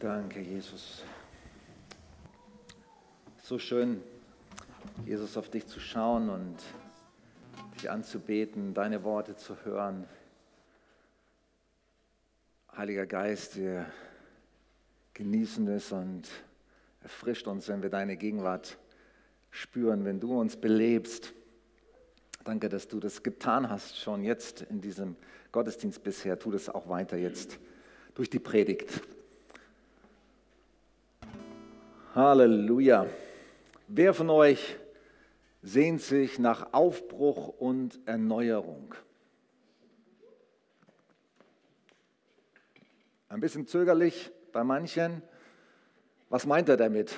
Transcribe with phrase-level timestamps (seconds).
[0.00, 1.02] Danke, Jesus.
[3.42, 4.02] So schön,
[5.06, 6.56] Jesus, auf dich zu schauen und
[7.74, 10.06] dich anzubeten, deine Worte zu hören.
[12.76, 13.86] Heiliger Geist, wir
[15.14, 16.28] genießen es und
[17.02, 18.78] erfrischt uns, wenn wir deine Gegenwart
[19.50, 21.32] spüren, wenn du uns belebst.
[22.44, 25.16] Danke, dass du das getan hast, schon jetzt in diesem
[25.52, 26.38] Gottesdienst bisher.
[26.38, 27.58] Tu das auch weiter jetzt
[28.14, 29.02] durch die Predigt.
[32.18, 33.06] Halleluja.
[33.86, 34.76] Wer von euch
[35.62, 38.92] sehnt sich nach Aufbruch und Erneuerung?
[43.28, 45.22] Ein bisschen zögerlich bei manchen.
[46.28, 47.14] Was meint er damit?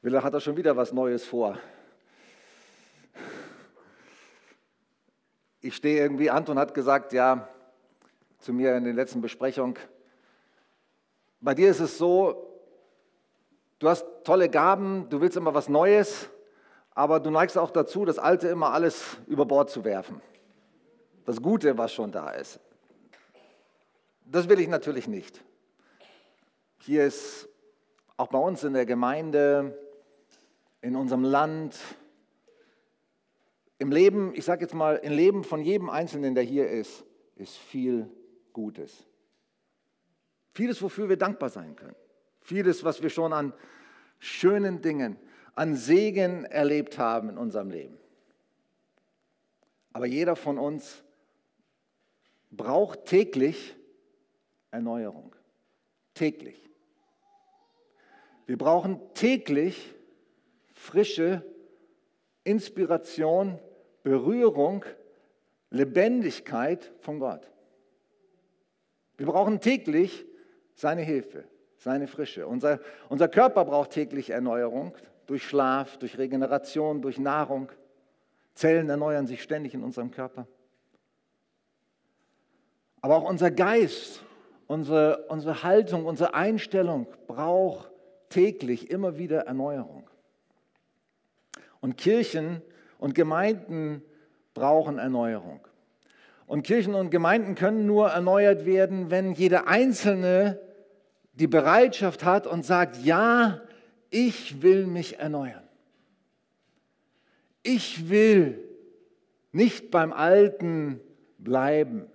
[0.00, 1.60] Will er, hat er schon wieder was Neues vor?
[5.60, 7.48] Ich stehe irgendwie, Anton hat gesagt, ja,
[8.40, 9.78] zu mir in der letzten Besprechung,
[11.40, 12.51] bei dir ist es so,
[13.82, 16.30] du hast tolle Gaben, du willst immer was Neues,
[16.94, 20.20] aber du neigst auch dazu, das Alte immer alles über Bord zu werfen.
[21.24, 22.60] Das Gute, was schon da ist.
[24.24, 25.42] Das will ich natürlich nicht.
[26.78, 27.48] Hier ist
[28.16, 29.76] auch bei uns in der Gemeinde,
[30.80, 31.76] in unserem Land,
[33.78, 37.56] im Leben, ich sage jetzt mal, im Leben von jedem Einzelnen, der hier ist, ist
[37.56, 38.08] viel
[38.52, 39.06] Gutes.
[40.52, 41.96] Vieles, wofür wir dankbar sein können.
[42.42, 43.52] Vieles, was wir schon an
[44.22, 45.16] schönen Dingen,
[45.54, 47.98] an Segen erlebt haben in unserem Leben.
[49.92, 51.02] Aber jeder von uns
[52.50, 53.76] braucht täglich
[54.70, 55.34] Erneuerung.
[56.14, 56.70] Täglich.
[58.46, 59.92] Wir brauchen täglich
[60.72, 61.44] frische
[62.44, 63.58] Inspiration,
[64.02, 64.84] Berührung,
[65.70, 67.50] Lebendigkeit von Gott.
[69.16, 70.24] Wir brauchen täglich
[70.74, 71.44] seine Hilfe,
[71.82, 72.46] seine Frische.
[72.46, 74.94] Unser, unser Körper braucht täglich Erneuerung
[75.26, 77.70] durch Schlaf, durch Regeneration, durch Nahrung.
[78.54, 80.46] Zellen erneuern sich ständig in unserem Körper.
[83.00, 84.22] Aber auch unser Geist,
[84.68, 87.90] unsere, unsere Haltung, unsere Einstellung braucht
[88.28, 90.08] täglich immer wieder Erneuerung.
[91.80, 92.62] Und Kirchen
[92.98, 94.02] und Gemeinden
[94.54, 95.66] brauchen Erneuerung.
[96.46, 100.60] Und Kirchen und Gemeinden können nur erneuert werden, wenn jeder Einzelne
[101.34, 103.60] die Bereitschaft hat und sagt, ja,
[104.10, 105.62] ich will mich erneuern.
[107.62, 108.62] Ich will
[109.52, 111.00] nicht beim Alten
[111.38, 112.06] bleiben.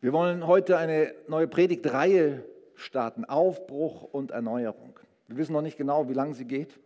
[0.00, 2.44] Wir wollen heute eine neue Predigtreihe
[2.74, 4.98] starten, Aufbruch und Erneuerung.
[5.28, 6.78] Wir wissen noch nicht genau, wie lange sie geht.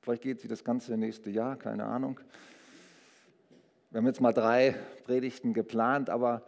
[0.00, 2.20] Vielleicht geht sie das ganze nächste Jahr, keine Ahnung.
[3.90, 4.74] Wir haben jetzt mal drei
[5.04, 6.42] Predigten geplant, aber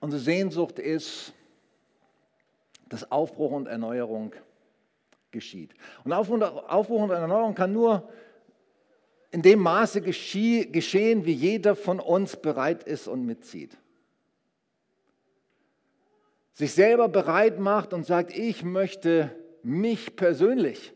[0.00, 1.32] unsere Sehnsucht ist,
[2.88, 4.32] dass Aufbruch und Erneuerung
[5.30, 5.74] geschieht.
[6.04, 8.08] Und Aufbruch und Erneuerung kann nur
[9.30, 13.76] in dem Maße geschehen, wie jeder von uns bereit ist und mitzieht.
[16.52, 19.30] Sich selber bereit macht und sagt, ich möchte
[19.62, 20.94] mich persönlich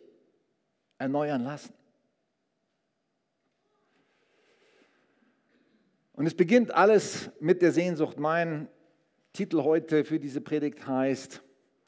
[0.97, 1.75] erneuern lassen.
[6.15, 8.19] Und es beginnt alles mit der Sehnsucht.
[8.19, 8.69] Mein
[9.41, 11.41] Titel heute für diese Predigt heißt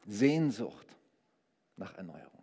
[0.07, 0.87] Sehnsucht
[1.77, 2.43] nach Erneuerung.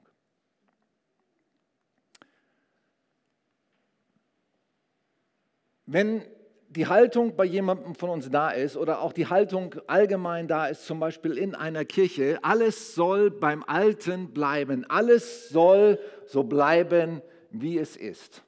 [5.87, 6.23] Wenn
[6.67, 10.85] die Haltung bei jemandem von uns da ist oder auch die Haltung allgemein da ist,
[10.85, 17.79] zum Beispiel in einer Kirche, alles soll beim Alten bleiben, alles soll so bleiben, wie
[17.79, 18.43] es ist.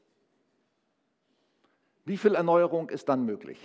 [2.05, 3.57] Wie viel Erneuerung ist dann möglich?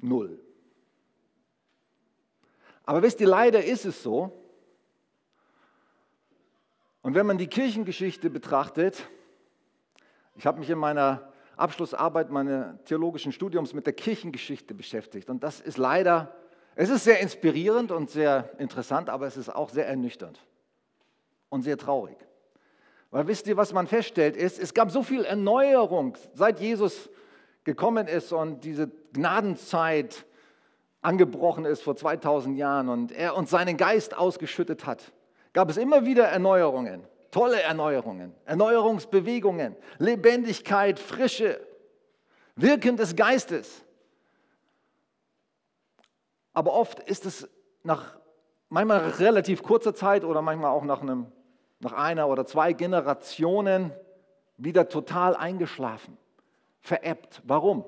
[0.00, 0.47] Null.
[2.88, 4.32] Aber wisst ihr, leider ist es so.
[7.02, 9.06] Und wenn man die Kirchengeschichte betrachtet,
[10.36, 15.28] ich habe mich in meiner Abschlussarbeit meines theologischen Studiums mit der Kirchengeschichte beschäftigt.
[15.28, 16.34] Und das ist leider,
[16.76, 20.40] es ist sehr inspirierend und sehr interessant, aber es ist auch sehr ernüchternd
[21.50, 22.16] und sehr traurig.
[23.10, 27.10] Weil wisst ihr, was man feststellt, ist, es gab so viel Erneuerung, seit Jesus
[27.64, 30.24] gekommen ist und diese Gnadenzeit
[31.00, 35.12] angebrochen ist vor 2000 Jahren und er uns seinen Geist ausgeschüttet hat,
[35.52, 41.60] gab es immer wieder Erneuerungen, tolle Erneuerungen, Erneuerungsbewegungen, Lebendigkeit, Frische,
[42.56, 43.84] Wirken des Geistes.
[46.52, 47.48] Aber oft ist es
[47.84, 48.18] nach
[48.68, 51.30] manchmal relativ kurzer Zeit oder manchmal auch nach einem
[51.80, 53.92] nach einer oder zwei Generationen
[54.56, 56.16] wieder total eingeschlafen,
[56.80, 57.42] veräppt.
[57.44, 57.84] Warum?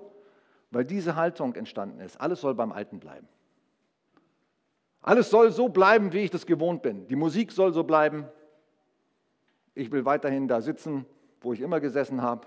[0.70, 2.20] Weil diese Haltung entstanden ist.
[2.20, 3.28] Alles soll beim Alten bleiben.
[5.02, 7.06] Alles soll so bleiben, wie ich das gewohnt bin.
[7.08, 8.26] Die Musik soll so bleiben.
[9.74, 11.06] Ich will weiterhin da sitzen,
[11.40, 12.46] wo ich immer gesessen habe.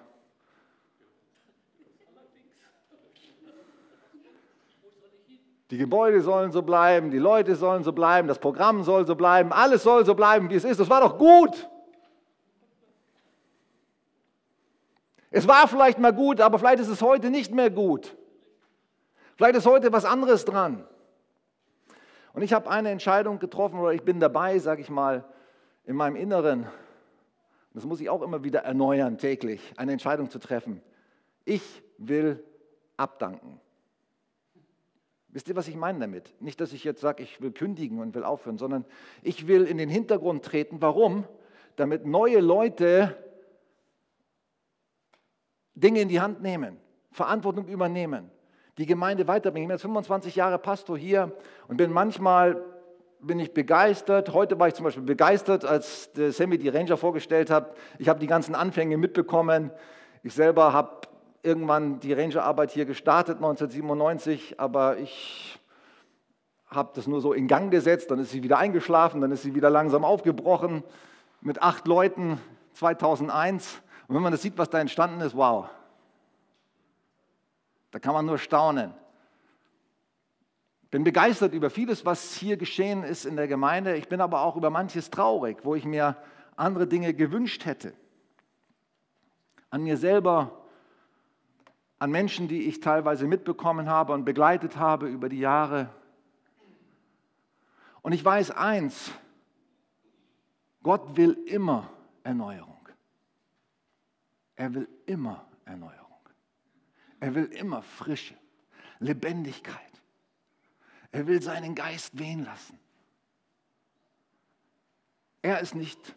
[5.71, 9.51] Die Gebäude sollen so bleiben, die Leute sollen so bleiben, das Programm soll so bleiben,
[9.51, 10.79] alles soll so bleiben, wie es ist.
[10.79, 11.67] Das war doch gut.
[15.35, 18.15] Es war vielleicht mal gut, aber vielleicht ist es heute nicht mehr gut.
[19.35, 20.85] Vielleicht ist heute was anderes dran.
[22.33, 25.25] Und ich habe eine Entscheidung getroffen oder ich bin dabei, sage ich mal,
[25.85, 26.67] in meinem Inneren.
[27.73, 30.83] Das muss ich auch immer wieder erneuern täglich, eine Entscheidung zu treffen.
[31.45, 32.43] Ich will
[32.95, 33.59] abdanken.
[35.29, 36.31] Wisst ihr, was ich meine damit?
[36.41, 38.85] Nicht, dass ich jetzt sage, ich will kündigen und will aufhören, sondern
[39.23, 40.79] ich will in den Hintergrund treten.
[40.79, 41.25] Warum?
[41.75, 43.17] Damit neue Leute
[45.75, 46.77] Dinge in die Hand nehmen,
[47.11, 48.29] Verantwortung übernehmen,
[48.77, 49.65] die Gemeinde weiterbringen.
[49.65, 51.31] Ich bin jetzt 25 Jahre Pastor hier
[51.67, 52.63] und bin manchmal
[53.19, 54.33] bin ich begeistert.
[54.33, 57.75] Heute war ich zum Beispiel begeistert, als Sammy die Ranger vorgestellt hat.
[57.97, 59.71] Ich habe die ganzen Anfänge mitbekommen.
[60.23, 61.07] Ich selber habe
[61.41, 65.59] irgendwann die Rangerarbeit hier gestartet, 1997, aber ich
[66.67, 68.11] habe das nur so in Gang gesetzt.
[68.11, 70.83] Dann ist sie wieder eingeschlafen, dann ist sie wieder langsam aufgebrochen
[71.41, 72.39] mit acht Leuten
[72.73, 73.82] 2001.
[74.07, 75.69] Und wenn man das sieht, was da entstanden ist, wow.
[77.91, 78.93] Da kann man nur staunen.
[80.89, 83.95] Bin begeistert über vieles, was hier geschehen ist in der Gemeinde.
[83.95, 86.15] Ich bin aber auch über manches traurig, wo ich mir
[86.55, 87.93] andere Dinge gewünscht hätte.
[89.69, 90.51] An mir selber,
[91.97, 95.89] an Menschen, die ich teilweise mitbekommen habe und begleitet habe über die Jahre.
[98.03, 99.11] Und ich weiß eins,
[100.83, 101.89] Gott will immer
[102.23, 102.72] Erneuerung.
[104.55, 105.99] Er will immer Erneuerung.
[107.19, 108.35] Er will immer Frische,
[108.99, 110.01] Lebendigkeit.
[111.11, 112.79] Er will seinen Geist wehen lassen.
[115.41, 116.15] Er ist nicht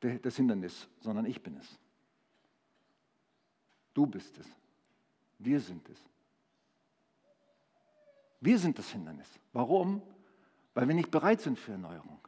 [0.00, 1.78] das Hindernis, sondern ich bin es.
[3.94, 4.46] Du bist es.
[5.38, 5.98] Wir sind es.
[8.40, 9.28] Wir sind das Hindernis.
[9.52, 10.02] Warum?
[10.74, 12.20] Weil wir nicht bereit sind für Erneuerung.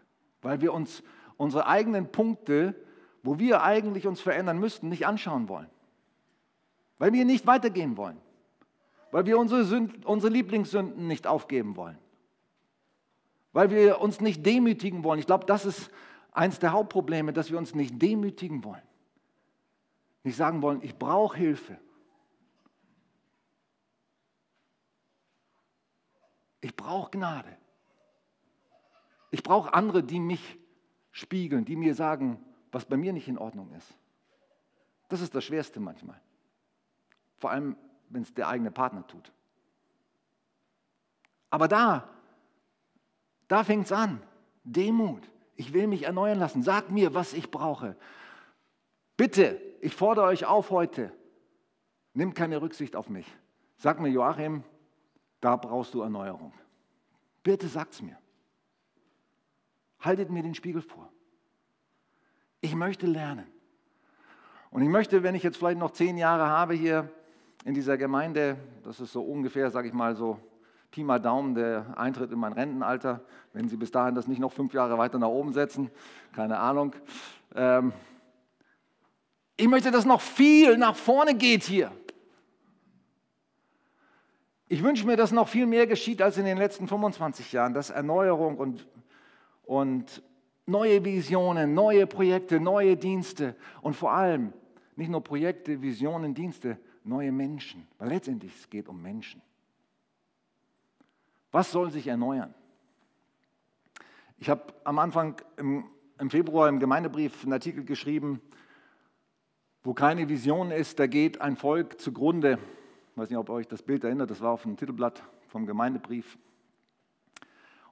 [0.43, 1.03] Weil wir uns
[1.37, 2.75] unsere eigenen Punkte
[3.25, 5.69] wo wir eigentlich uns verändern müssten, nicht anschauen wollen.
[6.99, 8.21] Weil wir nicht weitergehen wollen.
[9.11, 11.99] Weil wir unsere, Sünden, unsere Lieblingssünden nicht aufgeben wollen.
[13.53, 15.19] Weil wir uns nicht demütigen wollen.
[15.19, 15.91] Ich glaube, das ist
[16.33, 18.83] eines der Hauptprobleme, dass wir uns nicht demütigen wollen.
[20.23, 21.79] Nicht sagen wollen, ich brauche Hilfe.
[26.61, 27.57] Ich brauche Gnade.
[29.31, 30.59] Ich brauche andere, die mich
[31.11, 32.45] spiegeln, die mir sagen,
[32.75, 33.95] was bei mir nicht in Ordnung ist.
[35.09, 36.21] Das ist das Schwerste manchmal.
[37.39, 37.77] Vor allem,
[38.09, 39.33] wenn es der eigene Partner tut.
[41.51, 42.09] Aber da,
[43.47, 44.21] da fängt es an.
[44.65, 45.23] Demut.
[45.55, 46.65] Ich will mich erneuern lassen.
[46.65, 47.97] Sag mir, was ich brauche.
[49.17, 51.13] Bitte, ich fordere euch auf heute.
[52.13, 53.27] Nimm keine Rücksicht auf mich.
[53.77, 54.65] Sag mir, Joachim,
[55.41, 56.53] da brauchst du Erneuerung.
[57.45, 58.19] Bitte sagt's mir.
[60.01, 61.13] Haltet mir den Spiegel vor.
[62.65, 63.45] Ich möchte lernen.
[64.71, 67.11] Und ich möchte, wenn ich jetzt vielleicht noch zehn Jahre habe hier
[67.67, 70.41] in dieser Gemeinde, das ist so ungefähr, sage ich mal so,
[70.91, 73.21] Pi mal Daumen, der Eintritt in mein Rentenalter,
[73.53, 75.91] wenn Sie bis dahin das nicht noch fünf Jahre weiter nach oben setzen,
[76.33, 76.97] keine Ahnung.
[77.55, 77.93] Ähm
[79.59, 81.93] ich möchte, dass noch viel nach vorne geht hier.
[84.69, 87.91] Ich wünsche mir, dass noch viel mehr geschieht als in den letzten 25 Jahren, dass
[87.91, 88.89] Erneuerung und,
[89.67, 90.23] und
[90.67, 94.53] neue Visionen, neue Projekte, neue Dienste und vor allem
[94.97, 97.87] nicht nur Projekte, Visionen, Dienste, neue Menschen.
[97.99, 99.43] Weil letztendlich es geht um Menschen.
[101.51, 102.55] Was soll sich erneuern?
[104.39, 105.85] Ich habe am Anfang im,
[106.19, 108.41] im Februar im Gemeindebrief einen Artikel geschrieben,
[109.83, 112.59] wo keine Vision ist, da geht ein Volk zugrunde.
[113.13, 116.39] Ich weiß nicht, ob euch das Bild erinnert, das war auf dem Titelblatt vom Gemeindebrief.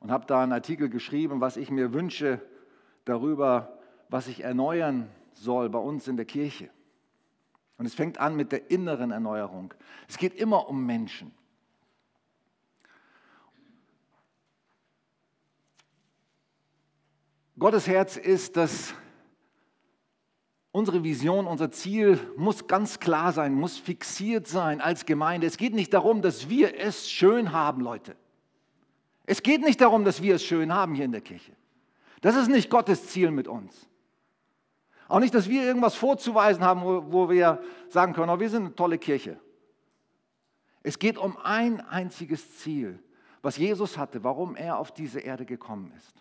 [0.00, 2.40] Und habe da einen Artikel geschrieben, was ich mir wünsche
[3.04, 3.78] darüber,
[4.08, 6.70] was sich erneuern soll bei uns in der Kirche.
[7.78, 9.74] Und es fängt an mit der inneren Erneuerung.
[10.08, 11.32] Es geht immer um Menschen.
[17.58, 18.94] Gottes Herz ist, dass
[20.72, 25.46] unsere Vision, unser Ziel muss ganz klar sein, muss fixiert sein als Gemeinde.
[25.46, 28.16] Es geht nicht darum, dass wir es schön haben, Leute.
[29.26, 31.52] Es geht nicht darum, dass wir es schön haben hier in der Kirche.
[32.22, 33.88] Das ist nicht Gottes Ziel mit uns.
[35.08, 37.60] Auch nicht, dass wir irgendwas vorzuweisen haben, wo, wo wir
[37.90, 39.38] sagen können, oh, wir sind eine tolle Kirche.
[40.82, 42.98] Es geht um ein einziges Ziel,
[43.42, 46.14] was Jesus hatte, warum er auf diese Erde gekommen ist.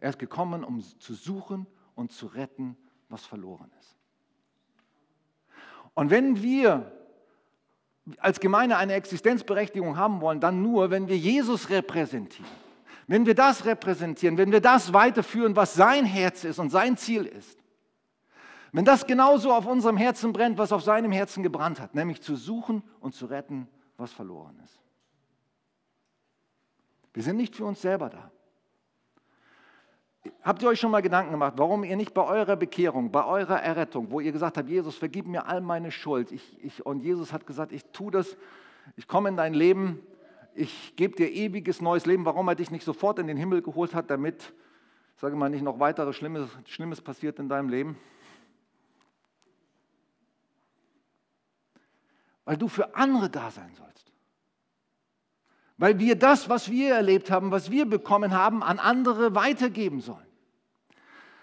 [0.00, 2.76] Er ist gekommen, um zu suchen und zu retten,
[3.08, 3.96] was verloren ist.
[5.94, 6.92] Und wenn wir
[8.18, 12.65] als Gemeinde eine Existenzberechtigung haben wollen, dann nur, wenn wir Jesus repräsentieren.
[13.06, 17.24] Wenn wir das repräsentieren, wenn wir das weiterführen, was sein Herz ist und sein Ziel
[17.24, 17.58] ist.
[18.72, 22.36] Wenn das genauso auf unserem Herzen brennt, was auf seinem Herzen gebrannt hat, nämlich zu
[22.36, 24.80] suchen und zu retten, was verloren ist.
[27.14, 28.30] Wir sind nicht für uns selber da.
[30.42, 33.62] Habt ihr euch schon mal Gedanken gemacht, warum ihr nicht bei eurer Bekehrung, bei eurer
[33.62, 37.32] Errettung, wo ihr gesagt habt, Jesus, vergib mir all meine Schuld, ich, ich, und Jesus
[37.32, 38.36] hat gesagt, ich tue das,
[38.96, 40.04] ich komme in dein Leben,
[40.56, 43.94] ich gebe dir ewiges neues Leben, warum er dich nicht sofort in den Himmel geholt
[43.94, 44.52] hat, damit,
[45.16, 47.98] sage mal, nicht noch weiteres Schlimmes, Schlimmes passiert in deinem Leben?
[52.44, 54.12] Weil du für andere da sein sollst.
[55.78, 60.26] Weil wir das, was wir erlebt haben, was wir bekommen haben, an andere weitergeben sollen.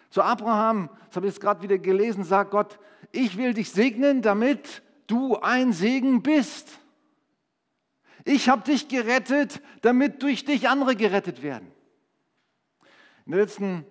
[0.09, 2.79] Zu Abraham, das habe ich jetzt gerade wieder gelesen, sagt Gott,
[3.11, 6.79] ich will dich segnen, damit du ein Segen bist.
[8.25, 11.71] Ich habe dich gerettet, damit durch dich andere gerettet werden.
[13.25, 13.85] In der letzten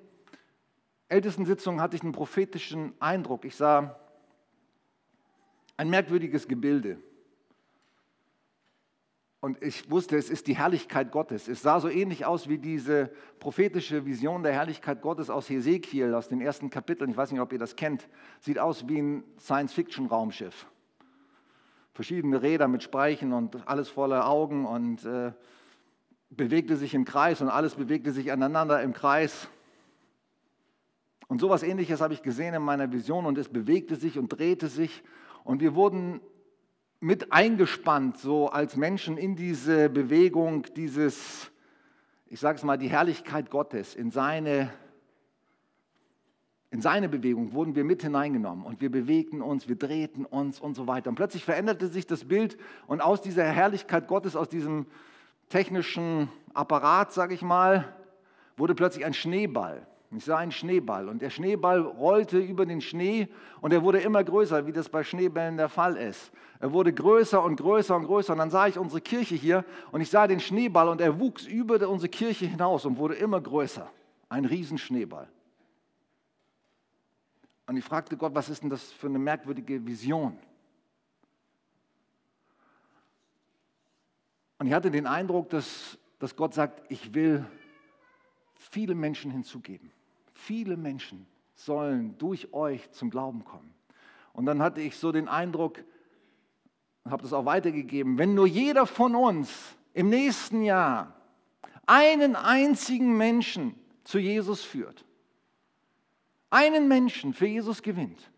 [1.09, 3.45] ältesten Sitzung hatte ich einen prophetischen Eindruck.
[3.45, 3.99] Ich sah
[5.77, 6.99] ein merkwürdiges Gebilde.
[9.41, 11.49] Und ich wusste, es ist die Herrlichkeit Gottes.
[11.49, 13.11] Es sah so ähnlich aus wie diese
[13.41, 17.11] prophetische Vision der Herrlichkeit Gottes aus Hesekiel, aus den ersten Kapiteln.
[17.11, 18.09] Ich weiß nicht, ob ihr das kennt.
[18.39, 20.67] Sieht aus wie ein Science-Fiction-Raumschiff.
[21.95, 25.33] Verschiedene Räder mit Speichen und alles voller Augen und äh,
[26.31, 29.49] bewegte sich im Kreis und alles bewegte sich aneinander im Kreis.
[31.29, 34.69] Und sowas ähnliches habe ich gesehen in meiner Vision und es bewegte sich und drehte
[34.69, 35.03] sich
[35.45, 36.21] und wir wurden
[37.01, 41.51] mit eingespannt, so als Menschen in diese Bewegung, dieses,
[42.27, 44.73] ich sage es mal, die Herrlichkeit Gottes, in seine,
[46.73, 50.75] in seine Bewegung wurden wir mit hineingenommen und wir bewegten uns, wir drehten uns und
[50.75, 51.11] so weiter.
[51.11, 54.87] Und plötzlich veränderte sich das Bild und aus dieser Herrlichkeit Gottes, aus diesem
[55.51, 57.95] technischen Apparat, sage ich mal,
[58.57, 59.87] wurde plötzlich ein Schneeball.
[60.17, 63.29] Ich sah einen Schneeball und der Schneeball rollte über den Schnee
[63.61, 66.33] und er wurde immer größer, wie das bei Schneebällen der Fall ist.
[66.59, 70.01] Er wurde größer und größer und größer und dann sah ich unsere Kirche hier und
[70.01, 73.91] ich sah den Schneeball und er wuchs über unsere Kirche hinaus und wurde immer größer.
[74.31, 75.29] Ein Riesenschneeball.
[77.73, 80.37] Und ich fragte Gott, was ist denn das für eine merkwürdige Vision?
[84.59, 87.47] Und ich hatte den Eindruck, dass, dass Gott sagt, ich will
[88.53, 89.91] viele Menschen hinzugeben.
[90.35, 93.73] Viele Menschen sollen durch euch zum Glauben kommen.
[94.35, 95.83] Und dann hatte ich so den Eindruck,
[97.09, 99.51] habe das auch weitergegeben, wenn nur jeder von uns
[99.95, 101.17] im nächsten Jahr
[101.87, 103.75] einen einzigen Menschen
[104.05, 105.07] zu Jesus führt,
[106.53, 108.31] einen Menschen für Jesus gewinnt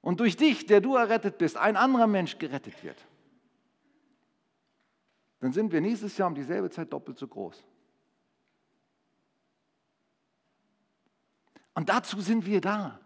[0.00, 2.96] und durch dich, der du errettet bist, ein anderer Mensch gerettet wird,
[5.40, 7.64] dann sind wir nächstes Jahr um dieselbe Zeit doppelt so groß.
[11.74, 13.00] Und dazu sind wir da.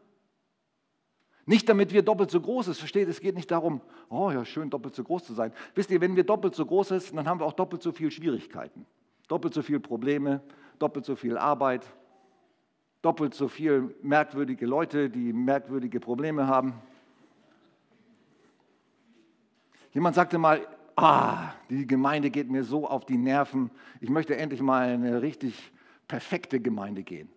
[1.45, 4.71] Nicht damit wir doppelt so groß sind, versteht, es geht nicht darum, oh ja, schön
[4.71, 5.53] doppelt so groß zu sein.
[5.75, 8.11] Wisst ihr, wenn wir doppelt so groß sind, dann haben wir auch doppelt so viele
[8.11, 8.87] Schwierigkeiten,
[9.27, 10.43] doppelt so viele Probleme,
[10.79, 11.85] doppelt so viel Arbeit,
[13.03, 16.75] doppelt so viele merkwürdige Leute, die merkwürdige Probleme haben.
[19.93, 20.67] Jemand sagte mal,
[20.97, 25.21] ah, die Gemeinde geht mir so auf die Nerven, ich möchte endlich mal in eine
[25.21, 25.73] richtig
[26.09, 27.29] perfekte Gemeinde gehen.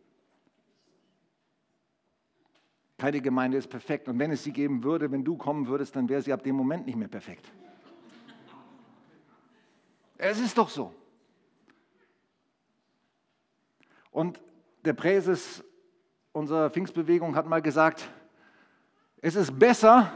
[2.98, 4.08] Keine Gemeinde ist perfekt.
[4.08, 6.56] Und wenn es sie geben würde, wenn du kommen würdest, dann wäre sie ab dem
[6.56, 7.52] Moment nicht mehr perfekt.
[10.18, 10.94] Es ist doch so.
[14.12, 14.40] Und
[14.86, 15.64] der Präses
[16.32, 18.10] unserer Pfingstbewegung hat mal gesagt,
[19.18, 20.12] es ist besser,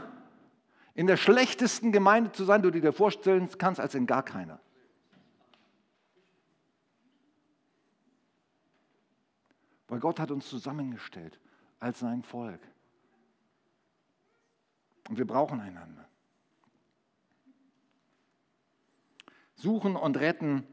[0.94, 4.60] in der schlechtesten Gemeinde zu sein, die du dir vorstellen kannst, als in gar keiner.
[9.88, 11.40] Weil Gott hat uns zusammengestellt
[11.80, 12.60] als sein Volk.
[15.08, 16.08] Und wir brauchen einander.
[19.54, 20.66] Suchen und retten,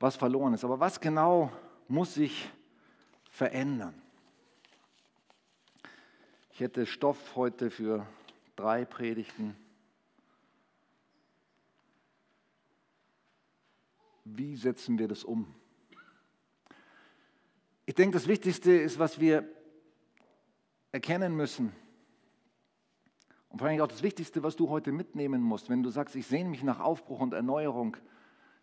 [0.00, 0.64] was verloren ist.
[0.64, 1.52] Aber was genau
[1.86, 2.50] muss sich
[3.34, 4.00] verändern?
[6.52, 8.06] Ich hätte Stoff heute für
[8.54, 9.56] drei Predigten.
[14.24, 15.52] Wie setzen wir das um?
[17.86, 19.44] Ich denke, das Wichtigste ist, was wir
[20.92, 21.72] erkennen müssen
[23.48, 26.28] Und vor allem auch das Wichtigste, was du heute mitnehmen musst, wenn du sagst, ich
[26.28, 27.96] sehne mich nach Aufbruch und Erneuerung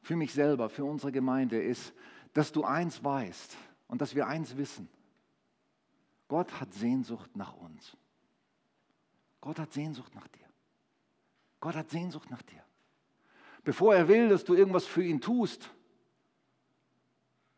[0.01, 1.93] für mich selber, für unsere Gemeinde, ist,
[2.33, 3.57] dass du eins weißt
[3.91, 4.89] und dass wir eins wissen.
[6.29, 7.97] Gott hat Sehnsucht nach uns.
[9.41, 10.47] Gott hat Sehnsucht nach dir.
[11.59, 12.63] Gott hat Sehnsucht nach dir.
[13.65, 15.69] Bevor er will, dass du irgendwas für ihn tust,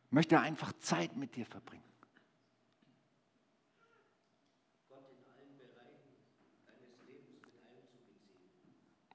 [0.09, 1.83] möchte er einfach Zeit mit dir verbringen.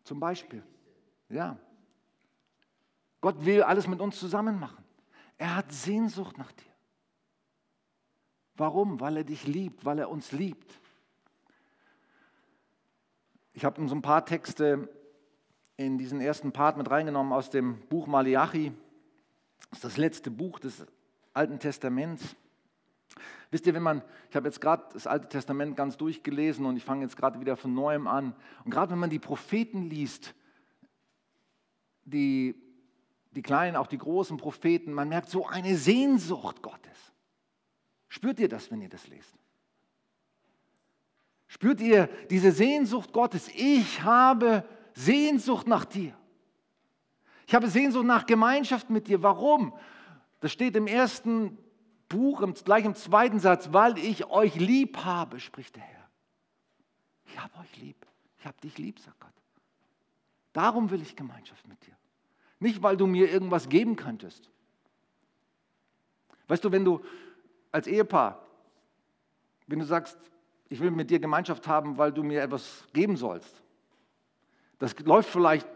[0.05, 0.65] Zum Beispiel.
[1.29, 1.59] Ja.
[3.21, 4.85] Gott will alles mit uns zusammen machen.
[5.37, 6.68] Er hat Sehnsucht nach dir.
[8.59, 8.99] Warum?
[9.01, 10.81] Weil er dich liebt, weil er uns liebt.
[13.55, 14.89] Ich habe so ein paar Texte
[15.77, 18.73] in diesen ersten Part mit reingenommen aus dem Buch Malachi.
[19.71, 20.85] Das ist das letzte Buch des
[21.33, 22.37] Alten Testaments.
[23.53, 26.85] Wisst ihr, wenn man, ich habe jetzt gerade das Alte Testament ganz durchgelesen und ich
[26.85, 28.35] fange jetzt gerade wieder von neuem an.
[28.65, 30.35] Und gerade wenn man die Propheten liest,
[32.05, 32.57] die,
[33.31, 37.13] die kleinen, auch die großen Propheten, man merkt so eine Sehnsucht Gottes.
[38.09, 39.35] Spürt ihr das, wenn ihr das lest?
[41.47, 43.49] Spürt ihr diese Sehnsucht Gottes?
[43.55, 46.17] Ich habe Sehnsucht nach dir.
[47.47, 49.23] Ich habe Sehnsucht nach Gemeinschaft mit dir.
[49.23, 49.73] Warum?
[50.41, 51.57] Das steht im ersten
[52.09, 56.09] Buch, gleich im zweiten Satz, weil ich euch lieb habe, spricht der Herr.
[57.27, 58.07] Ich habe euch lieb.
[58.39, 59.33] Ich habe dich lieb, sagt Gott.
[60.53, 61.97] Darum will ich Gemeinschaft mit dir.
[62.61, 64.51] Nicht, weil du mir irgendwas geben könntest.
[66.49, 67.05] Weißt du, wenn du
[67.73, 68.43] als Ehepaar,
[69.67, 70.19] wenn du sagst,
[70.69, 73.63] ich will mit dir Gemeinschaft haben, weil du mir etwas geben sollst.
[74.79, 75.67] Das läuft vielleicht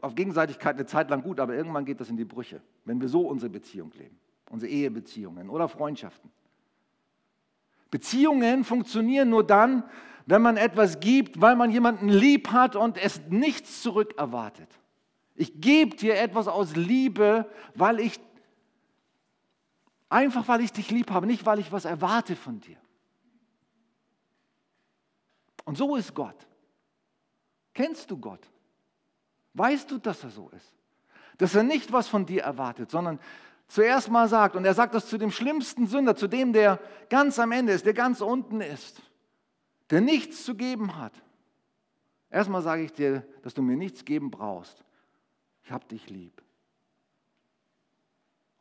[0.00, 3.08] auf Gegenseitigkeit eine Zeit lang gut, aber irgendwann geht das in die Brüche, wenn wir
[3.08, 4.18] so unsere Beziehung leben,
[4.50, 6.30] unsere Ehebeziehungen oder Freundschaften.
[7.90, 9.84] Beziehungen funktionieren nur dann,
[10.26, 14.68] wenn man etwas gibt, weil man jemanden lieb hat und es nichts zurück erwartet.
[15.34, 18.20] Ich gebe dir etwas aus Liebe, weil ich
[20.10, 22.76] einfach weil ich dich lieb habe, nicht weil ich was erwarte von dir.
[25.64, 26.46] Und so ist Gott.
[27.72, 28.46] Kennst du Gott?
[29.54, 30.74] Weißt du, dass er so ist?
[31.38, 33.18] Dass er nicht was von dir erwartet, sondern
[33.68, 37.38] zuerst mal sagt, und er sagt das zu dem schlimmsten Sünder, zu dem, der ganz
[37.38, 39.00] am Ende ist, der ganz unten ist,
[39.90, 41.12] der nichts zu geben hat.
[42.30, 44.84] Erstmal sage ich dir, dass du mir nichts geben brauchst.
[45.62, 46.42] Ich habe dich lieb.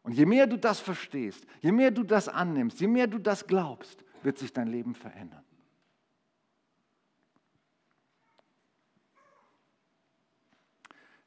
[0.04, 3.46] Und je mehr du das verstehst, je mehr du das annimmst, je mehr du das
[3.46, 5.44] glaubst, wird sich dein Leben verändern.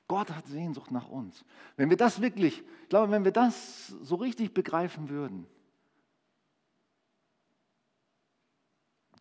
[0.08, 1.44] Gott hat Sehnsucht nach uns.
[1.76, 5.46] Wenn wir das wirklich, ich glaube, wenn wir das so richtig begreifen würden,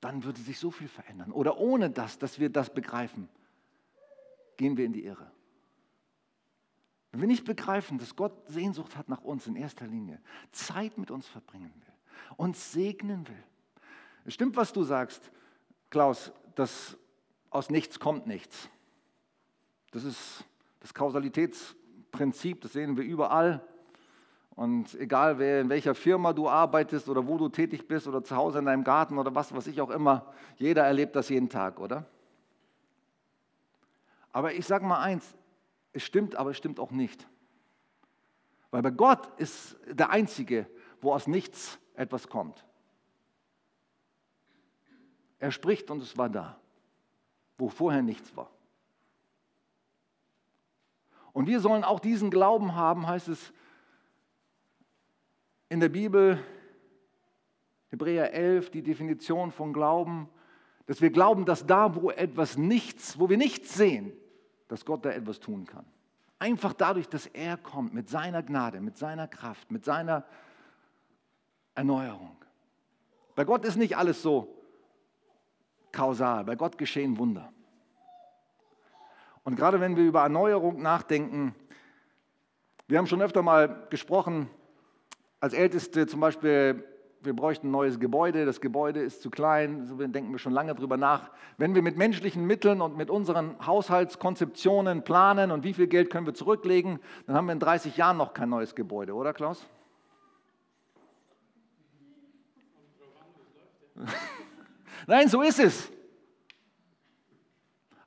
[0.02, 1.32] dann würde sich so viel verändern.
[1.32, 3.30] Oder ohne das, dass wir das begreifen,
[4.58, 5.32] gehen wir in die Irre.
[7.12, 10.21] Wenn wir nicht begreifen, dass Gott Sehnsucht hat nach uns in erster Linie,
[10.52, 11.93] Zeit mit uns verbringen will,
[12.38, 13.43] uns segnen will.
[14.24, 15.32] Es stimmt, was du sagst,
[15.89, 16.97] Klaus, dass
[17.50, 18.69] aus nichts kommt nichts.
[19.91, 20.45] Das ist
[20.80, 23.62] das Kausalitätsprinzip, das sehen wir überall.
[24.56, 28.36] Und egal, wer, in welcher Firma du arbeitest oder wo du tätig bist oder zu
[28.36, 31.80] Hause in deinem Garten oder was, was ich auch immer, jeder erlebt das jeden Tag,
[31.80, 32.06] oder?
[34.32, 35.36] Aber ich sage mal eins,
[35.93, 37.27] es stimmt, aber es stimmt auch nicht.
[38.69, 40.67] Weil bei Gott ist der Einzige,
[41.01, 42.65] wo aus nichts etwas kommt.
[45.39, 46.60] Er spricht und es war da,
[47.58, 48.51] wo vorher nichts war.
[51.34, 53.51] Und wir sollen auch diesen Glauben haben, heißt es
[55.69, 56.41] in der Bibel,
[57.89, 60.30] Hebräer 11, die Definition von Glauben,
[60.86, 64.12] dass wir glauben, dass da, wo etwas nichts, wo wir nichts sehen,
[64.72, 65.86] dass Gott da etwas tun kann.
[66.40, 70.24] Einfach dadurch, dass er kommt mit seiner Gnade, mit seiner Kraft, mit seiner
[71.76, 72.38] Erneuerung.
[73.36, 74.64] Bei Gott ist nicht alles so
[75.92, 77.52] kausal, bei Gott geschehen Wunder.
[79.44, 81.54] Und gerade wenn wir über Erneuerung nachdenken,
[82.88, 84.50] wir haben schon öfter mal gesprochen,
[85.42, 86.82] als Älteste zum Beispiel,
[87.24, 90.74] wir bräuchten ein neues Gebäude, das Gebäude ist zu klein, so denken wir schon lange
[90.74, 91.30] darüber nach.
[91.58, 96.26] Wenn wir mit menschlichen Mitteln und mit unseren Haushaltskonzeptionen planen und wie viel Geld können
[96.26, 99.68] wir zurücklegen, dann haben wir in 30 Jahren noch kein neues Gebäude, oder Klaus?
[105.08, 105.92] Nein, so ist es.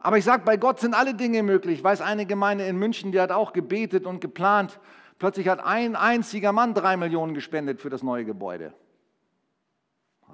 [0.00, 1.78] Aber ich sage, bei Gott sind alle Dinge möglich.
[1.78, 4.80] Ich weiß, eine Gemeinde in München, die hat auch gebetet und geplant.
[5.18, 8.74] Plötzlich hat ein einziger Mann drei Millionen gespendet für das neue Gebäude.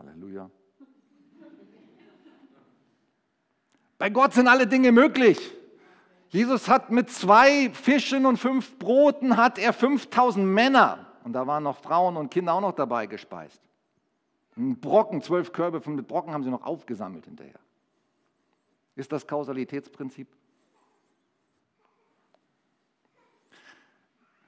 [0.00, 0.50] Halleluja.
[3.98, 5.38] Bei Gott sind alle Dinge möglich.
[6.30, 11.64] Jesus hat mit zwei Fischen und fünf Broten hat er 5000 Männer und da waren
[11.64, 13.60] noch Frauen und Kinder auch noch dabei gespeist.
[14.56, 17.60] Ein Brocken, zwölf Körbe von Brocken haben sie noch aufgesammelt hinterher.
[18.96, 20.28] Ist das Kausalitätsprinzip?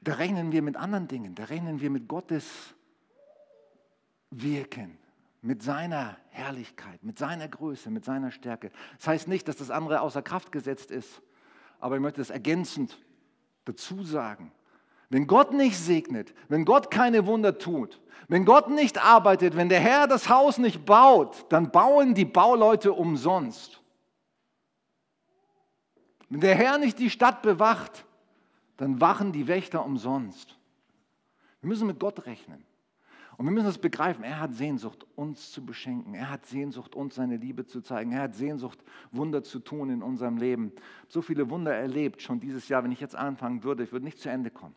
[0.01, 2.75] Da rechnen wir mit anderen Dingen, da rechnen wir mit Gottes
[4.31, 4.99] Wirken,
[5.43, 8.71] mit seiner Herrlichkeit, mit seiner Größe, mit seiner Stärke.
[8.97, 11.21] Das heißt nicht, dass das andere außer Kraft gesetzt ist,
[11.81, 12.99] aber ich möchte es ergänzend
[13.65, 14.53] dazu sagen.
[15.11, 19.81] Wenn Gott nicht segnet, wenn Gott keine Wunder tut, wenn Gott nicht arbeitet, wenn der
[19.81, 23.81] Herr das Haus nicht baut, dann bauen die Bauleute umsonst.
[26.31, 28.07] Wenn der Herr nicht die Stadt bewacht,
[28.77, 30.57] dann wachen die Wächter umsonst.
[31.61, 32.65] Wir müssen mit Gott rechnen.
[33.43, 34.23] Und wir müssen das begreifen.
[34.23, 36.15] Er hat Sehnsucht, uns zu beschenken.
[36.15, 38.13] Er hat Sehnsucht, uns seine Liebe zu zeigen.
[38.13, 38.79] Er hat Sehnsucht,
[39.11, 40.71] Wunder zu tun in unserem Leben.
[41.09, 42.85] So viele Wunder erlebt schon dieses Jahr.
[42.85, 44.77] Wenn ich jetzt anfangen würde, ich würde nicht zu Ende kommen.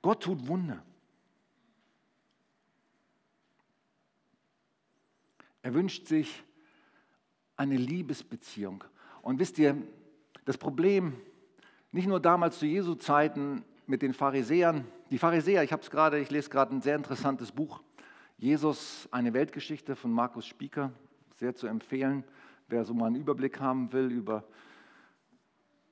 [0.00, 0.82] Gott tut Wunder.
[5.60, 6.42] Er wünscht sich
[7.58, 8.84] eine Liebesbeziehung.
[9.20, 9.76] Und wisst ihr,
[10.46, 11.20] das Problem,
[11.92, 16.20] nicht nur damals zu Jesu Zeiten mit den Pharisäern, die Pharisäer, ich habe es gerade,
[16.20, 17.82] ich lese gerade ein sehr interessantes Buch,
[18.38, 20.92] Jesus, eine Weltgeschichte von Markus Spieker,
[21.36, 22.24] sehr zu empfehlen,
[22.68, 24.44] wer so mal einen Überblick haben will über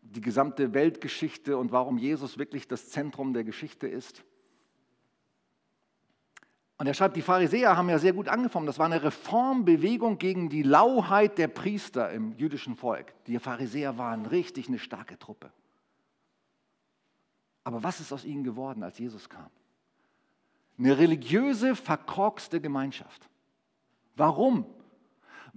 [0.02, 4.24] die gesamte Weltgeschichte und warum Jesus wirklich das Zentrum der Geschichte ist.
[6.78, 8.66] Und er schreibt, die Pharisäer haben ja sehr gut angefangen.
[8.66, 13.12] Das war eine Reformbewegung gegen die Lauheit der Priester im jüdischen Volk.
[13.26, 15.50] Die Pharisäer waren richtig eine starke Truppe.
[17.64, 19.51] Aber was ist aus ihnen geworden, als Jesus kam?
[20.79, 23.29] Eine religiöse, verkorkste Gemeinschaft.
[24.16, 24.64] Warum?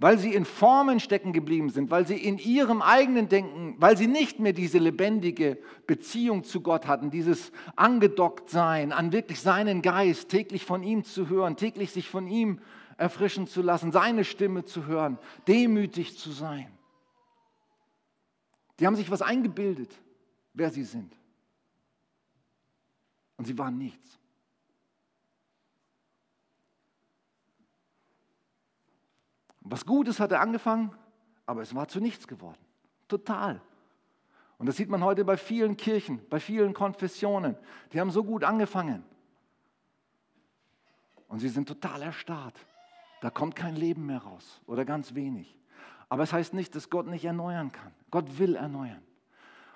[0.02, 4.08] weil sie in Formen stecken geblieben sind, weil sie in ihrem eigenen Denken, weil sie
[4.08, 10.28] nicht mehr diese lebendige Beziehung zu Gott hatten, dieses angedockt sein, an wirklich seinen Geist,
[10.28, 12.60] täglich von ihm zu hören, täglich sich von ihm
[12.96, 16.66] erfrischen zu lassen, seine Stimme zu hören, demütig zu sein.
[18.80, 19.94] Die haben sich was eingebildet,
[20.54, 21.14] wer sie sind.
[23.36, 24.18] Und sie waren nichts.
[29.60, 30.94] Was Gutes hat er angefangen,
[31.46, 32.58] aber es war zu nichts geworden.
[33.08, 33.60] Total.
[34.58, 37.56] Und das sieht man heute bei vielen Kirchen, bei vielen Konfessionen.
[37.92, 39.04] Die haben so gut angefangen.
[41.28, 42.58] Und sie sind total erstarrt.
[43.22, 45.56] Da kommt kein Leben mehr raus oder ganz wenig.
[46.08, 47.92] Aber es heißt nicht, dass Gott nicht erneuern kann.
[48.10, 49.02] Gott will erneuern.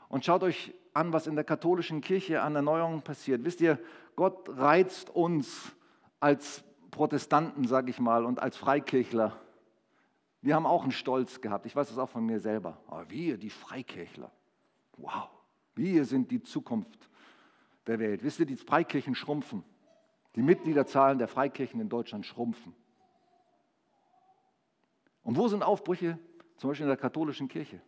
[0.08, 3.44] Und schaut euch an, was in der katholischen Kirche an Erneuerung passiert.
[3.44, 3.78] Wisst ihr,
[4.16, 5.72] Gott reizt uns
[6.20, 9.38] als Protestanten, sage ich mal, und als Freikirchler
[10.46, 11.66] wir haben auch einen Stolz gehabt.
[11.66, 12.78] Ich weiß das auch von mir selber.
[12.86, 14.30] Aber wir, die Freikirchler,
[14.96, 15.28] wow,
[15.74, 17.10] wir sind die Zukunft
[17.88, 18.22] der Welt.
[18.22, 19.64] Wisst ihr, die Freikirchen schrumpfen.
[20.36, 22.76] Die Mitgliederzahlen der Freikirchen in Deutschland schrumpfen.
[25.24, 26.16] Und wo sind Aufbrüche?
[26.58, 27.80] Zum Beispiel in der katholischen Kirche.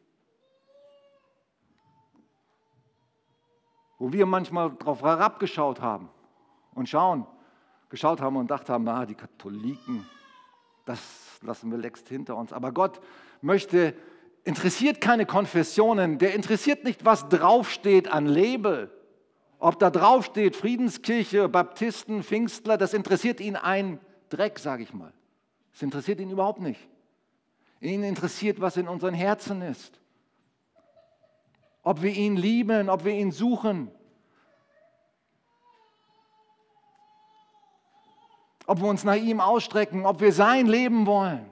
[3.99, 6.09] Wo wir manchmal darauf herabgeschaut haben
[6.75, 7.27] und schauen,
[7.89, 10.07] geschaut haben und gedacht haben, na, die Katholiken,
[10.85, 11.01] das
[11.43, 12.53] lassen wir längst hinter uns.
[12.53, 13.01] Aber Gott
[13.41, 13.95] möchte,
[14.45, 18.91] interessiert keine Konfessionen, der interessiert nicht, was draufsteht an Label.
[19.59, 25.13] Ob da draufsteht Friedenskirche, Baptisten, Pfingstler, das interessiert ihn ein Dreck, sage ich mal.
[25.73, 26.89] Das interessiert ihn überhaupt nicht.
[27.81, 30.01] Ihn interessiert, was in unseren Herzen ist.
[31.89, 33.91] Ob wir ihn lieben, ob wir ihn suchen,
[38.67, 41.51] ob wir uns nach ihm ausstrecken, ob wir sein Leben wollen.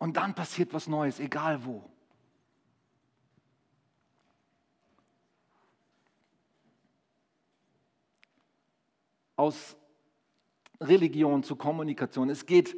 [0.00, 1.88] Und dann passiert was Neues, egal wo.
[9.36, 9.76] Aus
[10.80, 12.28] Religion zu Kommunikation.
[12.30, 12.76] Es geht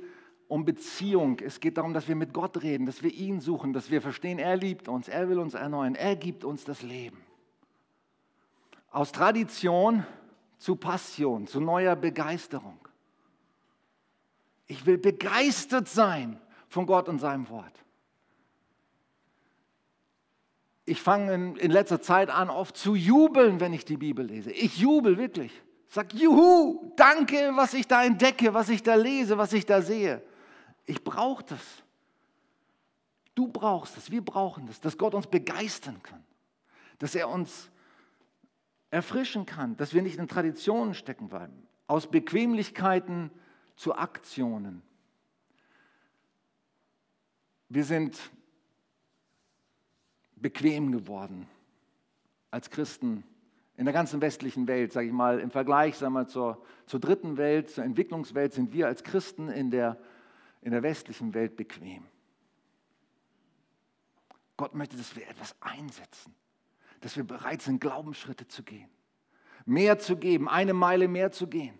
[0.53, 1.39] um Beziehung.
[1.41, 4.39] Es geht darum, dass wir mit Gott reden, dass wir ihn suchen, dass wir verstehen,
[4.39, 7.17] er liebt uns, er will uns erneuern, er gibt uns das Leben.
[8.91, 10.05] Aus Tradition
[10.59, 12.79] zu Passion, zu neuer Begeisterung.
[14.67, 16.39] Ich will begeistert sein
[16.69, 17.83] von Gott und seinem Wort.
[20.85, 24.51] Ich fange in, in, letzter Zeit an, oft zu jubeln, wenn ich die Bibel lese.
[24.51, 25.63] Ich jubel wirklich.
[25.89, 30.23] Sag, juhu, danke, was ich da entdecke, was ich da lese, was ich da sehe.
[30.85, 31.83] Ich brauche das.
[33.35, 36.23] Du brauchst es, wir brauchen das, dass Gott uns begeistern kann,
[36.99, 37.71] dass er uns
[38.91, 43.31] erfrischen kann, dass wir nicht in Traditionen stecken bleiben, aus Bequemlichkeiten
[43.75, 44.83] zu Aktionen.
[47.71, 48.19] Wir sind
[50.37, 51.49] bequem geworden
[52.51, 53.25] als Christen
[53.77, 57.39] in der ganzen westlichen Welt, sage ich mal, im Vergleich sagen wir, zur, zur dritten
[57.39, 59.99] Welt, zur Entwicklungswelt, sind wir als Christen in der,
[60.63, 62.07] in der westlichen Welt bequem.
[64.57, 66.35] Gott möchte, dass wir etwas einsetzen,
[67.01, 68.89] dass wir bereit sind, Glaubensschritte zu gehen,
[69.67, 71.79] mehr zu geben, eine Meile mehr zu gehen.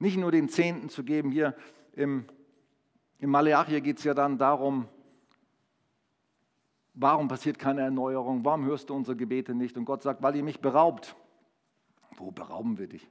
[0.00, 1.56] Nicht nur den Zehnten zu geben, hier
[1.92, 2.26] im,
[3.20, 4.88] im Maleachi geht es ja dann darum,
[6.92, 9.76] warum passiert keine Erneuerung, warum hörst du unsere Gebete nicht?
[9.76, 11.14] Und Gott sagt, weil ihr mich beraubt.
[12.16, 13.08] Wo berauben wir dich?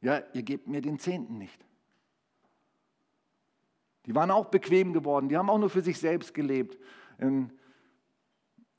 [0.00, 1.64] Ja, ihr gebt mir den Zehnten nicht.
[4.06, 6.78] Die waren auch bequem geworden, die haben auch nur für sich selbst gelebt.
[7.18, 7.50] Im,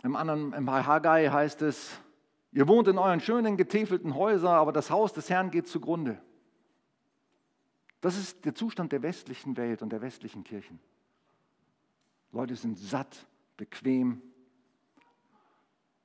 [0.03, 1.99] im anderen, im Haggai heißt es,
[2.51, 6.19] ihr wohnt in euren schönen getäfelten Häusern, aber das Haus des Herrn geht zugrunde.
[8.01, 10.79] Das ist der Zustand der westlichen Welt und der westlichen Kirchen.
[12.31, 14.23] Leute sind satt, bequem.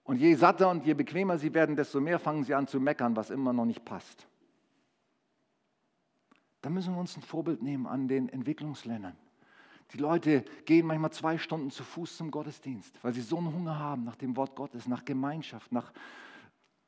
[0.04, 3.16] Und je satter und je bequemer sie werden, desto mehr fangen sie an zu meckern,
[3.16, 4.28] was immer noch nicht passt.
[6.66, 9.16] Da müssen wir uns ein Vorbild nehmen an den Entwicklungsländern.
[9.92, 13.78] Die Leute gehen manchmal zwei Stunden zu Fuß zum Gottesdienst, weil sie so einen Hunger
[13.78, 15.92] haben nach dem Wort Gottes, nach Gemeinschaft, nach,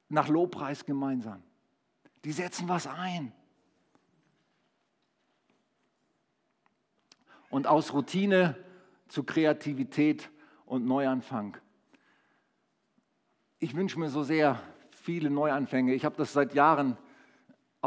[0.09, 1.45] nach Lobpreis gemeinsam.
[2.25, 3.31] Die setzen was ein.
[7.49, 8.57] Und aus Routine
[9.07, 10.29] zu Kreativität
[10.67, 11.57] und Neuanfang.
[13.61, 14.61] Ich wünsche mir so sehr
[14.91, 15.95] viele Neuanfänge.
[15.95, 16.99] Ich habe das seit Jahren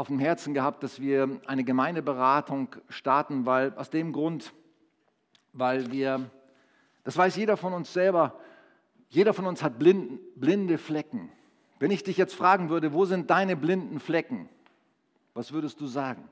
[0.02, 4.52] auf dem Herzen gehabt, dass wir eine Gemeindeberatung starten, weil aus dem Grund,
[5.52, 6.28] weil wir,
[7.04, 8.36] das weiß jeder von uns selber,
[9.10, 11.30] jeder von uns hat blind, blinde Flecken.
[11.78, 14.48] Wenn ich dich jetzt fragen würde, wo sind deine blinden Flecken?
[15.34, 16.28] Was würdest du sagen?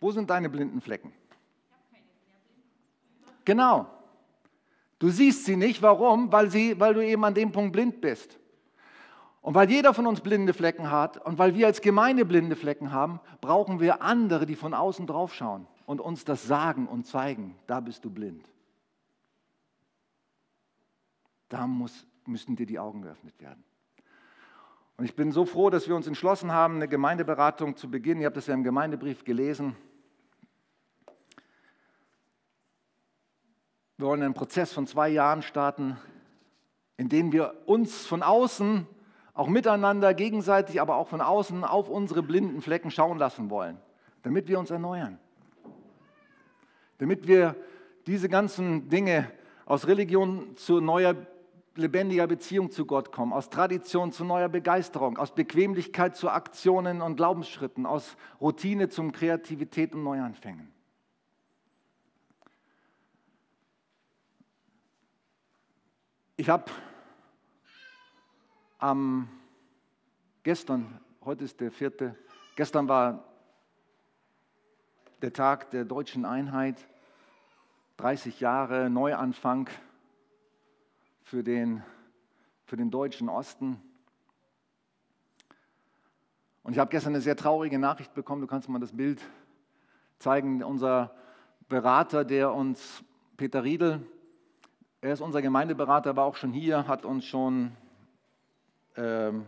[0.00, 1.12] Wo sind deine blinden Flecken?
[3.44, 3.86] Genau.
[4.98, 5.82] Du siehst sie nicht.
[5.82, 6.32] Warum?
[6.32, 8.38] Weil, sie, weil du eben an dem Punkt blind bist.
[9.40, 12.92] Und weil jeder von uns blinde Flecken hat und weil wir als Gemeinde blinde Flecken
[12.92, 17.56] haben, brauchen wir andere, die von außen drauf schauen und uns das sagen und zeigen,
[17.66, 18.44] da bist du blind.
[21.48, 23.64] Da muss, müssen dir die Augen geöffnet werden.
[24.98, 28.20] Und ich bin so froh, dass wir uns entschlossen haben, eine Gemeindeberatung zu beginnen.
[28.20, 29.76] Ihr habt das ja im Gemeindebrief gelesen.
[33.98, 35.96] Wir wollen einen Prozess von zwei Jahren starten,
[36.98, 38.86] in dem wir uns von außen,
[39.34, 43.76] auch miteinander, gegenseitig, aber auch von außen auf unsere blinden Flecken schauen lassen wollen,
[44.22, 45.18] damit wir uns erneuern.
[46.98, 47.56] Damit wir
[48.06, 49.32] diese ganzen Dinge
[49.66, 51.16] aus Religion zu neuer
[51.74, 57.16] lebendiger Beziehung zu Gott kommen, aus Tradition zu neuer Begeisterung, aus Bequemlichkeit zu Aktionen und
[57.16, 60.77] Glaubensschritten, aus Routine zum Kreativität und Neuanfängen.
[66.40, 66.70] Ich habe
[68.78, 69.28] am
[70.44, 72.14] gestern, heute ist der vierte,
[72.54, 73.24] gestern war
[75.20, 76.76] der Tag der deutschen Einheit,
[77.96, 79.68] 30 Jahre Neuanfang
[81.24, 81.82] für den,
[82.66, 83.82] für den deutschen Osten.
[86.62, 89.20] Und ich habe gestern eine sehr traurige Nachricht bekommen, du kannst mal das Bild
[90.20, 91.16] zeigen, unser
[91.68, 93.02] Berater, der uns,
[93.36, 94.06] Peter Riedel,
[95.00, 97.72] er ist unser Gemeindeberater, war auch schon hier, hat uns schon,
[98.96, 99.46] ähm,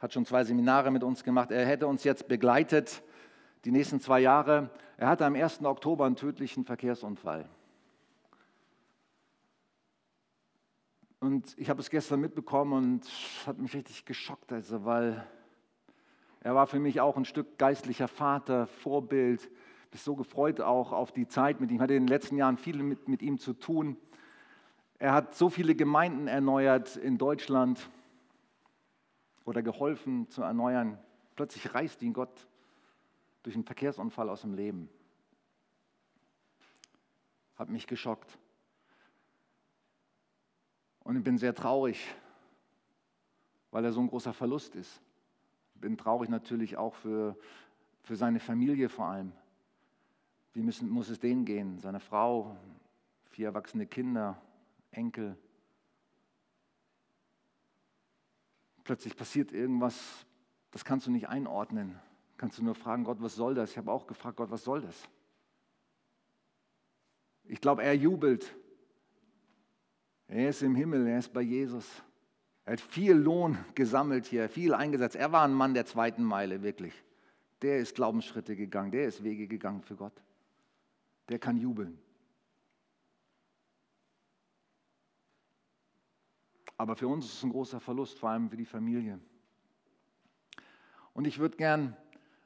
[0.00, 1.50] hat schon zwei Seminare mit uns gemacht.
[1.50, 3.02] Er hätte uns jetzt begleitet
[3.64, 4.70] die nächsten zwei Jahre.
[4.98, 5.64] Er hatte am 1.
[5.64, 7.48] Oktober einen tödlichen Verkehrsunfall.
[11.20, 15.24] Und ich habe es gestern mitbekommen und es hat mich richtig geschockt, also, weil
[16.40, 19.40] er war für mich auch ein Stück geistlicher Vater, Vorbild.
[19.84, 21.76] Ich bin so gefreut auch auf die Zeit mit ihm.
[21.76, 23.96] Ich hatte in den letzten Jahren viel mit, mit ihm zu tun.
[25.02, 27.90] Er hat so viele Gemeinden erneuert in Deutschland
[29.44, 30.96] oder geholfen zu erneuern.
[31.34, 32.46] Plötzlich reißt ihn Gott
[33.42, 34.88] durch einen Verkehrsunfall aus dem Leben.
[37.56, 38.38] Hat mich geschockt.
[41.00, 42.14] Und ich bin sehr traurig,
[43.72, 45.02] weil er so ein großer Verlust ist.
[45.74, 47.36] Bin traurig natürlich auch für,
[48.04, 49.32] für seine Familie vor allem.
[50.52, 51.80] Wie müssen, muss es denen gehen?
[51.80, 52.56] Seine Frau,
[53.30, 54.40] vier erwachsene Kinder,
[54.92, 55.36] Enkel.
[58.84, 60.26] Plötzlich passiert irgendwas,
[60.70, 61.98] das kannst du nicht einordnen.
[62.36, 63.70] Kannst du nur fragen, Gott, was soll das?
[63.70, 65.08] Ich habe auch gefragt, Gott, was soll das?
[67.44, 68.54] Ich glaube, er jubelt.
[70.26, 72.02] Er ist im Himmel, er ist bei Jesus.
[72.64, 75.16] Er hat viel Lohn gesammelt hier, viel eingesetzt.
[75.16, 76.94] Er war ein Mann der zweiten Meile, wirklich.
[77.60, 80.22] Der ist Glaubensschritte gegangen, der ist Wege gegangen für Gott.
[81.28, 82.01] Der kann jubeln.
[86.82, 89.20] Aber für uns ist es ein großer Verlust, vor allem für die Familie.
[91.12, 91.96] Und ich würde gern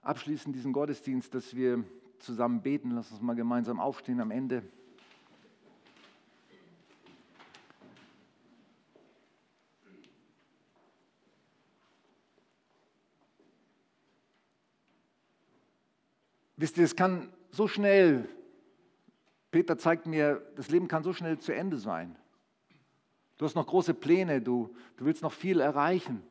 [0.03, 1.83] abschließen diesen Gottesdienst, dass wir
[2.19, 2.91] zusammen beten.
[2.91, 4.63] Lass uns mal gemeinsam aufstehen am Ende.
[16.59, 18.29] Wisst ihr, es kann so schnell,
[19.51, 22.19] Peter zeigt mir, das Leben kann so schnell zu Ende sein.
[23.37, 26.23] Du hast noch große Pläne, du, du willst noch viel erreichen.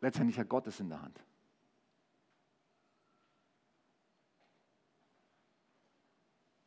[0.00, 1.18] Letztendlich hat Gott es in der Hand.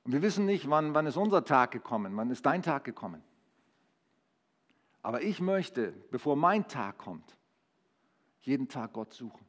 [0.03, 3.21] Und wir wissen nicht, wann, wann ist unser Tag gekommen, wann ist dein Tag gekommen.
[5.01, 7.37] Aber ich möchte, bevor mein Tag kommt,
[8.41, 9.45] jeden Tag Gott suchen.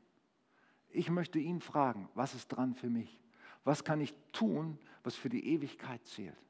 [0.90, 3.20] Ich möchte ihn fragen, was ist dran für mich?
[3.64, 6.47] Was kann ich tun, was für die Ewigkeit zählt?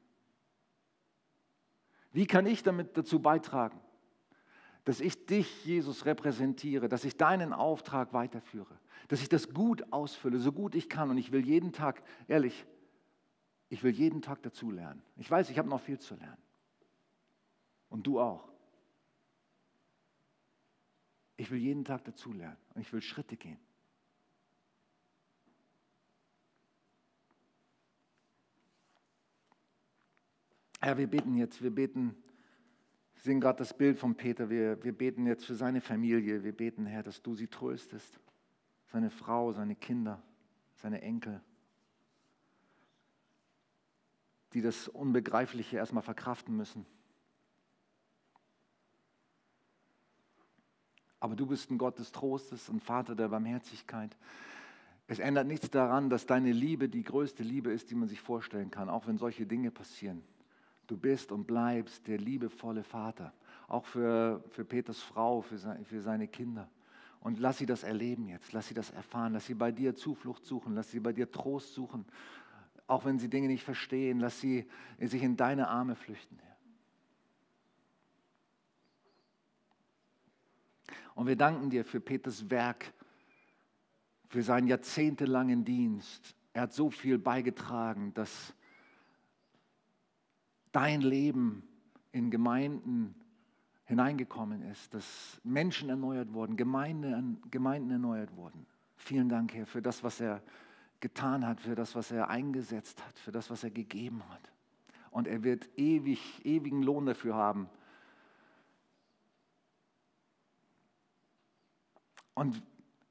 [2.12, 3.80] Wie kann ich damit dazu beitragen,
[4.84, 10.38] dass ich dich, Jesus, repräsentiere, dass ich deinen Auftrag weiterführe, dass ich das gut ausfülle,
[10.38, 11.10] so gut ich kann.
[11.10, 12.64] Und ich will jeden Tag, ehrlich,
[13.68, 15.02] ich will jeden Tag dazu lernen.
[15.16, 16.42] Ich weiß, ich habe noch viel zu lernen.
[17.90, 18.48] Und du auch.
[21.36, 23.60] Ich will jeden Tag dazu lernen und ich will Schritte gehen.
[30.80, 32.16] Herr, wir beten jetzt, wir beten,
[33.14, 36.56] wir sehen gerade das Bild von Peter, wir, wir beten jetzt für seine Familie, wir
[36.56, 38.20] beten, Herr, dass du sie tröstest,
[38.86, 40.22] seine Frau, seine Kinder,
[40.76, 41.40] seine Enkel,
[44.52, 46.86] die das Unbegreifliche erstmal verkraften müssen.
[51.20, 54.16] Aber du bist ein Gott des Trostes und Vater der Barmherzigkeit.
[55.08, 58.70] Es ändert nichts daran, dass deine Liebe die größte Liebe ist, die man sich vorstellen
[58.70, 60.22] kann, auch wenn solche Dinge passieren.
[60.88, 63.32] Du bist und bleibst der liebevolle Vater,
[63.68, 66.68] auch für, für Peters Frau, für, seine, für seine Kinder.
[67.20, 70.46] Und lass sie das erleben jetzt, lass sie das erfahren, lass sie bei dir Zuflucht
[70.46, 72.06] suchen, lass sie bei dir Trost suchen,
[72.86, 74.66] auch wenn sie Dinge nicht verstehen, lass sie
[74.98, 76.38] sich in deine Arme flüchten.
[81.14, 82.94] Und wir danken dir für Peters Werk,
[84.28, 86.34] für seinen jahrzehntelangen Dienst.
[86.54, 88.54] Er hat so viel beigetragen, dass
[90.72, 91.62] dein Leben
[92.12, 93.14] in Gemeinden
[93.84, 98.66] hineingekommen ist, dass Menschen erneuert wurden, Gemeinde, Gemeinden erneuert wurden.
[98.96, 100.42] Vielen Dank, Herr, für das, was er
[101.00, 104.52] getan hat, für das, was er eingesetzt hat, für das, was er gegeben hat.
[105.10, 107.68] Und er wird ewig, ewigen Lohn dafür haben.
[112.34, 112.62] Und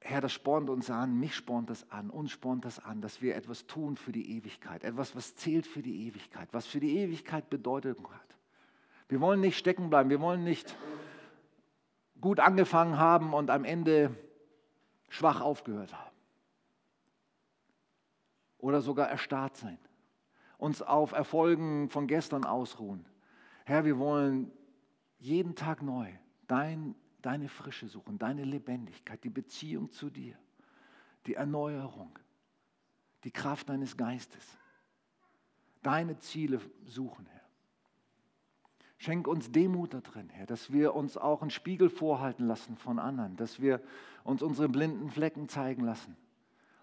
[0.10, 3.36] Herr, das spornt uns an, mich spornt das an, uns spornt das an, dass wir
[3.36, 7.50] etwas tun für die Ewigkeit, etwas, was zählt für die Ewigkeit, was für die Ewigkeit
[7.50, 8.38] Bedeutung hat.
[9.10, 10.78] Wir wollen nicht stecken bleiben, wir wollen nicht
[12.22, 14.16] gut angefangen haben und am Ende
[15.10, 16.16] schwach aufgehört haben.
[18.60, 19.78] Oder sogar erstarrt sein,
[20.58, 23.06] uns auf Erfolgen von gestern ausruhen.
[23.66, 24.54] Herr, wir wollen
[25.20, 26.08] jeden Tag neu
[26.48, 30.38] dein deine Frische suchen, deine Lebendigkeit, die Beziehung zu dir,
[31.26, 32.18] die Erneuerung,
[33.24, 34.58] die Kraft deines Geistes,
[35.82, 37.42] deine Ziele suchen, Herr.
[39.00, 42.98] Schenk uns Demut da drin, Herr, dass wir uns auch einen Spiegel vorhalten lassen von
[42.98, 43.82] anderen, dass wir
[44.24, 46.16] uns unsere blinden Flecken zeigen lassen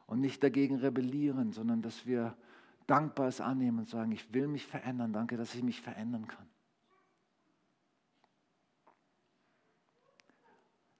[0.06, 2.36] und nicht dagegen rebellieren, sondern dass wir
[2.86, 6.46] dankbar es annehmen und sagen, ich will mich verändern, danke, dass ich mich verändern kann.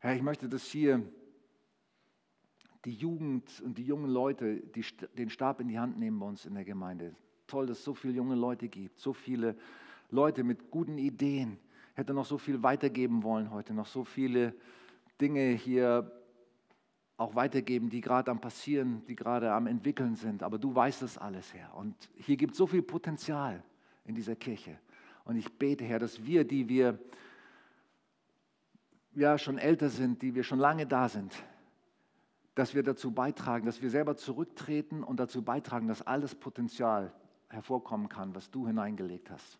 [0.05, 1.03] Herr, ich möchte, dass hier
[2.85, 4.85] die Jugend und die jungen Leute die,
[5.17, 7.14] den Stab in die Hand nehmen bei uns in der Gemeinde.
[7.47, 9.57] Toll, dass es so viele junge Leute gibt, so viele
[10.11, 11.57] Leute mit guten Ideen.
[11.95, 14.55] Hätte noch so viel weitergeben wollen heute, noch so viele
[15.22, 16.12] Dinge hier
[17.16, 20.43] auch weitergeben, die gerade am Passieren, die gerade am Entwickeln sind.
[20.43, 21.74] Aber du weißt das alles, Herr.
[21.76, 23.64] Und hier gibt es so viel Potenzial
[24.05, 24.78] in dieser Kirche.
[25.24, 26.99] Und ich bete, Herr, dass wir, die wir
[29.17, 31.35] ja schon älter sind, die wir schon lange da sind,
[32.55, 37.12] dass wir dazu beitragen, dass wir selber zurücktreten und dazu beitragen, dass alles Potenzial
[37.49, 39.59] hervorkommen kann, was du hineingelegt hast.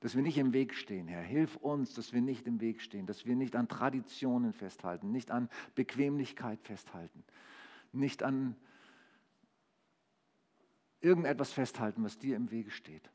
[0.00, 1.22] Dass wir nicht im Weg stehen, Herr.
[1.22, 5.30] Hilf uns, dass wir nicht im Weg stehen, dass wir nicht an Traditionen festhalten, nicht
[5.30, 7.22] an Bequemlichkeit festhalten,
[7.92, 8.56] nicht an
[11.00, 13.10] irgendetwas festhalten, was dir im Wege steht.